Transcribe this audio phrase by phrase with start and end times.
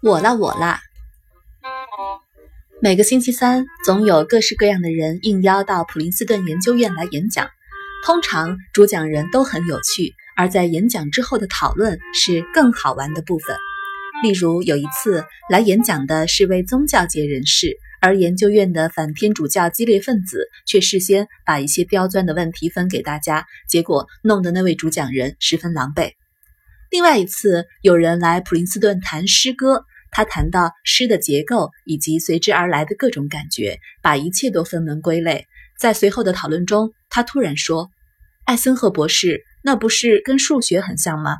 [0.00, 0.80] 我啦我啦！
[2.80, 7.48] 每个星期三，总有各式各样的人应邀到普林斯顿研究院来演讲。
[8.04, 13.56] 通常主讲人都很有趣，而在演讲之后的讨论是更好玩的部分。
[14.22, 26.12] 例如有一次来演讲的是位宗教界人士，而研究院的反天主教激烈分子却事先把一些刁钻的问题分给大家，结果弄得那位主讲人十分狼狈。
[26.90, 29.84] 另外一次有人来普林斯顿谈诗歌。
[30.16, 35.46] 他谈到诗的结构以及随之而来的各种感觉，把一切都分门归类。
[35.76, 37.90] 在随后的讨论中，他突然说
[38.46, 41.38] ：“艾森赫博士，那不是跟数学很像吗？”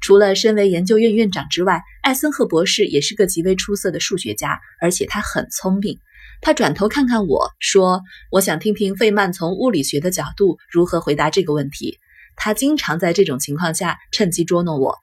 [0.00, 5.98] 除了身为研究院院长之外，艾森赫博士也是个极为出色的数学家，而且他很聪明。
[6.40, 11.98] 他转头看看我说：“我想听听费曼从物理学的角度如何回答这个问题。”
[12.36, 14.98] 他经常在这种情况下趁机捉弄我。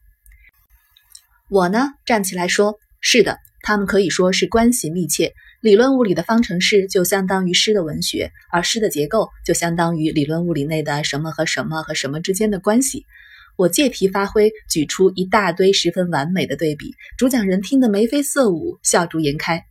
[1.50, 2.80] 我呢，站起来说。
[3.02, 5.34] 是的，他们可以说是关系密切。
[5.62, 13.06] 理论物理的方程式就相当于诗的文学，而诗的结构就相当于理论物理内的什么和什么和什么之间的关系。
[13.58, 19.64] 我借题发挥，举出一大堆十分完美的对比，主讲人听得眉飞色舞，笑逐颜开。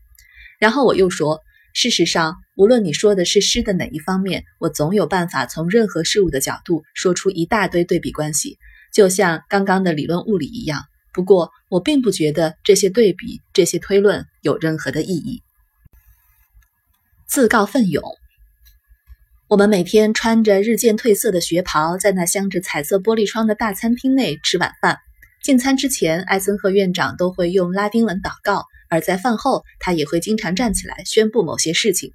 [0.59, 1.41] 然后我又说，
[1.75, 8.59] 事实上，无论你说的是诗的哪一方面，我总有办法从任何事物的角度说出一大堆对比关系，
[8.93, 10.83] 就像刚刚的理论物理一样。
[11.13, 15.43] 不过，我并不觉得这些对比、这些推论有任何的意义。
[17.27, 18.03] 自告奋勇。
[19.47, 24.97] 我们每天穿着日渐褪色的学袍，在那镶着彩色玻璃窗的大餐厅内吃晚饭。
[25.43, 32.13] 进餐之前，艾森赫院长都会用拉丁文祷告，而在饭后，他也会经常站起来宣布某些事情。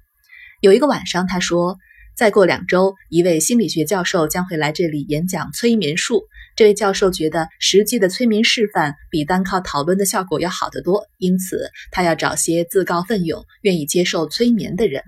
[0.60, 1.78] 有一个晚上，他说。
[2.16, 6.24] 再过两周，一位心理学教授将会来这里演讲催眠术。
[6.54, 15.02] 这位教授觉得实际的催眠示范比单靠讨论的效果要好得多，因此他要找些自告奋勇、愿意接受催眠的人。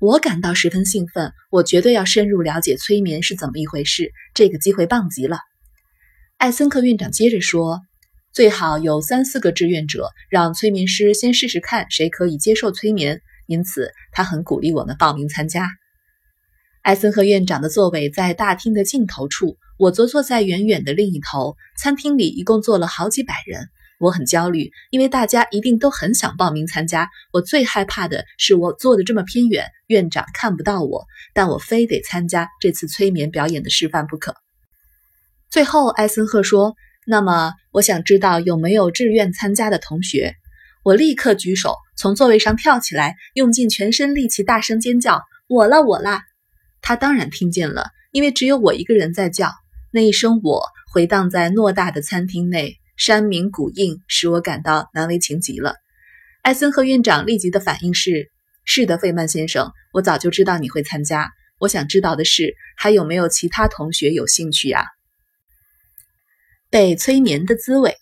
[0.00, 4.12] 我感到十分兴奋，我绝对要深入了解催眠是怎么一回事。
[4.32, 5.40] 这个机会棒极了。
[6.36, 7.80] 艾森克院长接着说
[8.32, 13.20] ：“最好有三四个志愿者，让催眠师先试试看谁可以接受催眠。
[13.48, 15.68] 因此，他很鼓励我们报名参加。”
[16.82, 21.56] 艾森克院长的座位在大厅的尽头处，我则坐在远远的另一头。
[21.76, 27.08] 餐厅里一共坐了好几百人，我很焦虑，因为大家一定都很想报名参加。
[27.32, 31.04] 我最害怕的是我坐的这么偏远，院长看不到我，
[31.34, 34.34] 但我非得参加这次催眠表演的示范不可。
[35.50, 36.74] 最后，艾森赫说
[37.06, 40.34] ：“那么，我想知道有没有志愿参加的同学。”
[40.84, 46.22] 我立刻举手，从座位上跳起来，用尽全身力气大声尖叫：“我啦，我啦！”
[46.80, 49.50] 他当然听见了，因为只有我一个人在叫。
[49.90, 55.76] 那一声“我”回荡在偌大的餐厅内，山鸣谷应，使我感到难为情极了。
[56.42, 58.30] 艾森和院长立即的反应是
[58.66, 61.30] ：“是的，费曼先生，我早就知道你会参加。
[61.58, 64.84] 我想知道的是，还有没有其他同学有兴趣啊？”
[66.70, 67.96] 被催眠的滋味。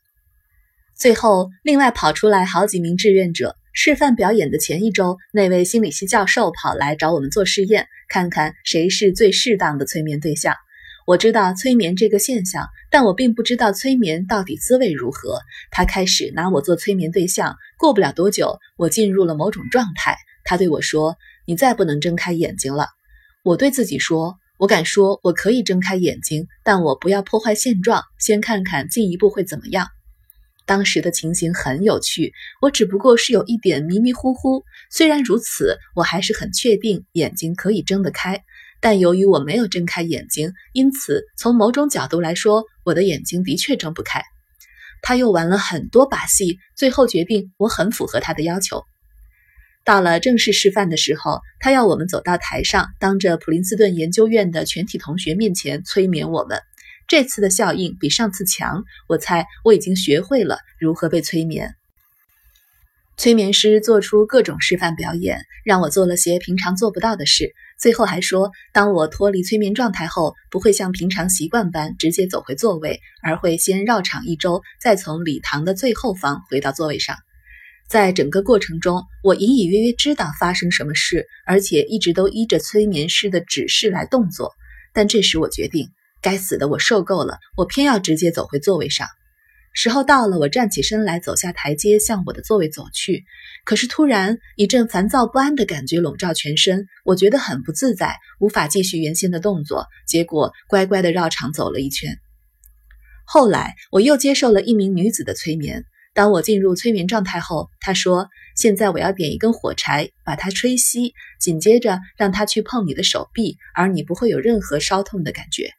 [0.96, 3.54] 最后，另外跑出来好几名志愿者。
[3.78, 10.54] 示范表演的前一周，那位心理系教授跑来找我们做试验，看看谁是最适当的催眠对象。
[11.06, 15.38] 我知道催眠这个现象，但我并不知道催眠到底滋味如何。
[15.70, 20.16] 他开始拿我做催眠对象，过不了多久，我进入了某种状态。
[20.42, 21.16] 他对我说
[21.46, 22.88] ：“你再不能睁开眼睛了。”
[23.44, 29.86] 我对自己说：“我敢说我可以睁开眼睛，但我不要破坏现状，先看看进一步会怎么样。”
[30.66, 34.64] 当时的情形很有趣，我只不过是有一点迷迷糊糊。
[34.90, 38.42] 虽然如此，我还是很确定眼睛可以睁得开。
[38.88, 44.22] 但由于我没有睁开眼睛，因此从某种角度来说，我的眼睛的确睁不开。
[45.02, 48.84] 他又玩了很多把戏，最后决定我很符合他的要求。
[49.84, 56.60] 到了正式示范的时候，他要我们走到台上，当着普林斯顿研究院的全体同学面前催眠我们。
[57.08, 61.74] 这次的效应比上次强，我猜我已经学会了如何被催眠。
[63.16, 67.50] 催眠师做出各种示范表演，让我做了些平常做不到的事。
[67.80, 77.16] 最后还说，当我脱离催眠状态后，不会像平常习惯般直接走回座位，而会先绕场一周，再从礼堂的最后方回到座位上。
[77.88, 84.52] 在整个过程中，我隐隐约约知道发生什么事，而且一直都依着催眠师的指示来动作。
[84.92, 85.88] 但这时我决定。
[86.22, 87.38] 该死的，我受够了！
[87.56, 89.06] 我偏要直接走回座位上。
[89.78, 93.26] 时候到了，我站起身来，走下台阶，向我的座位走去。
[93.62, 102.16] 可是突然一阵烦躁不安的感觉笼罩全身，我觉得很不自在，无法继续原先的动作，结果乖乖的绕场走了一圈。
[103.26, 105.84] 后来我又接受了一名女子的催眠。
[106.14, 115.70] 当我进入催眠状态后，她说：“现在我要点一根火柴，把它吹熄，紧接着让它去碰你的手臂，而你不会有任何烧痛的感觉。”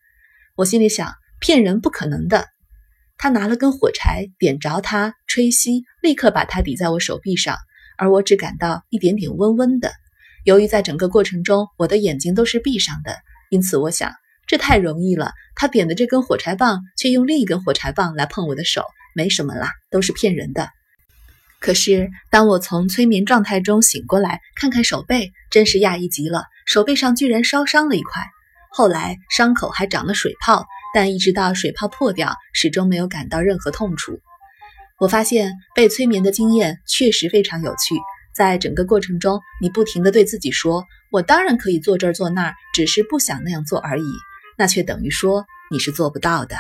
[0.56, 2.46] 我心里想：骗人，不可能的。
[3.18, 7.58] 他拿了根火柴，点着它，吹熄，立刻把它抵在我手臂上，
[7.98, 9.92] 而我只感到一点点温温的。
[10.44, 13.18] 由于在整个过程中我的眼睛都是闭上的，
[13.50, 14.14] 因此我想
[14.46, 15.34] 这太容易了。
[15.56, 18.84] 他点的这根火柴棒，却用另一根火柴棒来碰我的手，
[19.16, 20.70] 没什么啦，都是骗人的。
[21.60, 28.22] 可是当我从催眠状态中醒过来，看看手背，真是讶异极了，手背上居然烧伤了一块，
[28.70, 30.68] 后来伤口还长了水泡。
[30.98, 34.20] 但一直到水泡破掉，始终没有感到任何痛楚。
[34.98, 37.94] 我发现被催眠的经验确实非常有趣。
[38.34, 40.84] 在整个过程中，你不停地对自己说
[41.14, 44.06] ：“我当然可以坐这儿坐那儿，只是不想那样做而已。”
[44.58, 46.56] 那却等于说你是做不到的。